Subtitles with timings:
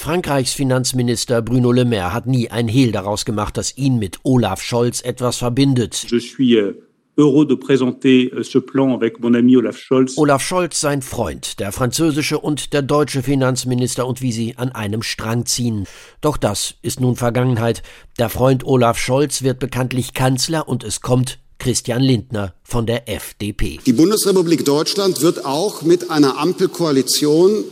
[0.00, 4.62] Frankreichs Finanzminister Bruno Le Maire hat nie ein Hehl daraus gemacht, dass ihn mit Olaf
[4.62, 6.06] Scholz etwas verbindet.
[6.08, 6.72] Je suis euh,
[7.18, 7.46] euh.
[10.16, 15.02] Olaf Scholz, sein Freund, der französische und der deutsche Finanzminister und wie sie an einem
[15.02, 15.86] Strang ziehen.
[16.22, 17.82] Doch das ist nun Vergangenheit.
[18.18, 23.80] Der Freund Olaf Scholz wird bekanntlich Kanzler und es kommt Christian Lindner von der FDP.
[23.84, 27.64] Die Bundesrepublik Deutschland wird auch mit einer Ampelkoalition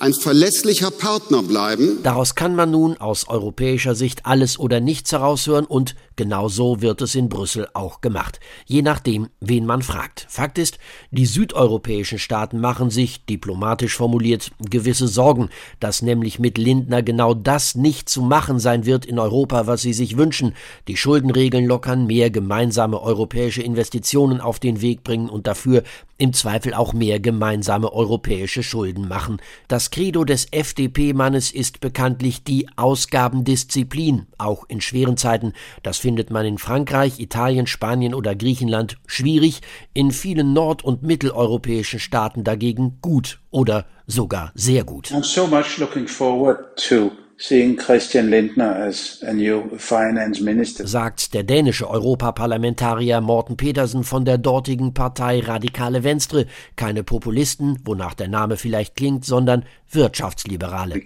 [0.00, 2.00] ein verlässlicher Partner bleiben.
[2.02, 7.02] Daraus kann man nun aus europäischer Sicht alles oder nichts heraushören und genau so wird
[7.02, 8.40] es in Brüssel auch gemacht.
[8.66, 10.26] Je nachdem, wen man fragt.
[10.28, 10.78] Fakt ist,
[11.10, 15.48] die südeuropäischen Staaten machen sich, diplomatisch formuliert, gewisse Sorgen,
[15.80, 19.92] dass nämlich mit Lindner genau das nicht zu machen sein wird in Europa, was sie
[19.92, 20.54] sich wünschen.
[20.88, 25.82] Die Schuldenregeln lockern, mehr gemeinsame europäische Investitionen auf den Weg bringen und dafür
[26.16, 29.38] im Zweifel auch mehr gemeinsame europäische Schulden machen.
[29.66, 35.52] Das Credo des FDP-Mannes ist bekanntlich die Ausgabendisziplin, auch in schweren Zeiten.
[35.82, 39.60] Das findet man in Frankreich, Italien, Spanien oder Griechenland schwierig,
[39.92, 45.08] in vielen nord- und mitteleuropäischen Staaten dagegen gut oder sogar sehr gut.
[45.08, 50.86] I'm so much looking forward to seeing Christian Lindner as a new finance minister.
[50.86, 56.46] Sagt der dänische Europaparlamentarier Morten Petersen von der dortigen Partei Radikale Venstre.
[56.76, 61.00] Keine Populisten, wonach der Name vielleicht klingt, sondern Wirtschaftsliberale.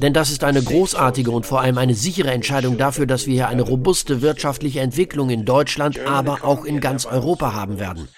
[0.00, 3.48] Denn das ist eine großartige und vor allem eine sichere Entscheidung dafür, dass wir hier
[3.48, 8.08] eine robuste wirtschaftliche Entwicklung in Deutschland, aber auch in ganz Europa haben werden.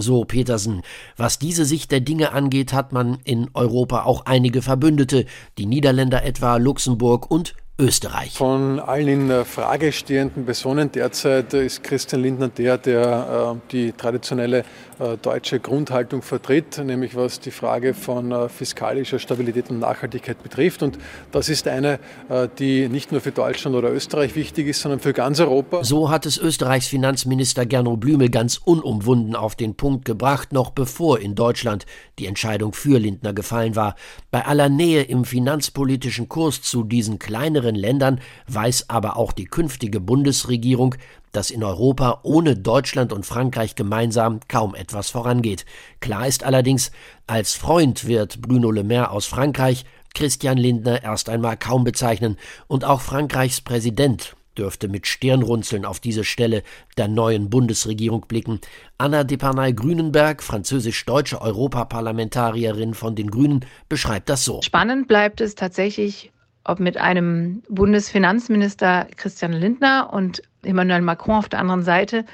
[0.00, 0.82] So Petersen.
[1.16, 5.26] Was diese Sicht der Dinge angeht, hat man in Europa auch einige Verbündete,
[5.58, 8.34] die Niederländer etwa, Luxemburg und Österreich.
[8.34, 14.64] Von allen in Frage stehenden Personen derzeit ist Christian Lindner der, der äh, die traditionelle
[15.00, 20.84] äh, deutsche Grundhaltung vertritt, nämlich was die Frage von äh, fiskalischer Stabilität und Nachhaltigkeit betrifft.
[20.84, 20.98] Und
[21.32, 25.12] das ist eine, äh, die nicht nur für Deutschland oder Österreich wichtig ist, sondern für
[25.12, 25.82] ganz Europa.
[25.82, 31.18] So hat es Österreichs Finanzminister Gernot Blümel ganz unumwunden auf den Punkt gebracht, noch bevor
[31.18, 31.86] in Deutschland
[32.20, 33.96] die Entscheidung für Lindner gefallen war.
[34.30, 40.00] Bei aller Nähe im finanzpolitischen Kurs zu diesen kleineren Ländern weiß aber auch die künftige
[40.00, 40.96] Bundesregierung,
[41.32, 45.64] dass in Europa ohne Deutschland und Frankreich gemeinsam kaum etwas vorangeht.
[46.00, 46.90] Klar ist allerdings,
[47.26, 52.36] als Freund wird Bruno Le Maire aus Frankreich Christian Lindner erst einmal kaum bezeichnen
[52.68, 56.62] und auch Frankreichs Präsident dürfte mit Stirnrunzeln auf diese Stelle
[56.96, 58.60] der neuen Bundesregierung blicken.
[58.98, 64.62] Anna Deparnay-Grünenberg, französisch-deutsche Europaparlamentarierin von den Grünen, beschreibt das so.
[64.62, 66.30] Spannend bleibt es tatsächlich,
[66.64, 72.24] ob mit einem Bundesfinanzminister Christian Lindner und Emmanuel Macron auf der anderen Seite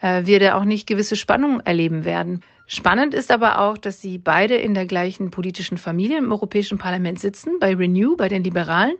[0.00, 2.42] äh, wir da auch nicht gewisse Spannungen erleben werden.
[2.66, 7.20] Spannend ist aber auch, dass sie beide in der gleichen politischen Familie im Europäischen Parlament
[7.20, 8.96] sitzen, bei Renew, bei den Liberalen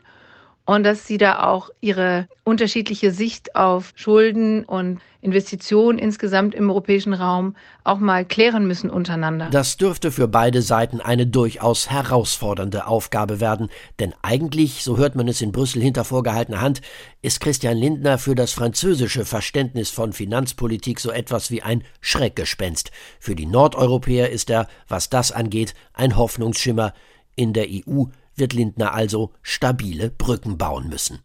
[0.66, 7.14] und dass sie da auch ihre unterschiedliche Sicht auf Schulden und Investitionen insgesamt im europäischen
[7.14, 9.48] Raum auch mal klären müssen untereinander.
[9.50, 13.68] Das dürfte für beide Seiten eine durchaus herausfordernde Aufgabe werden,
[13.98, 16.80] denn eigentlich, so hört man es in Brüssel hinter vorgehaltener Hand,
[17.22, 22.90] ist Christian Lindner für das französische Verständnis von Finanzpolitik so etwas wie ein Schreckgespenst.
[23.18, 26.92] Für die Nordeuropäer ist er, was das angeht, ein Hoffnungsschimmer.
[27.38, 28.04] In der EU
[28.36, 31.20] wird Lindner also stabile Brücken bauen müssen.